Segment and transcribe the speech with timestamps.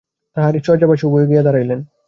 [0.37, 1.79] তাহারই শয্যাপার্শ্বে উভয়ে গিয়া দাঁড়াইলেন।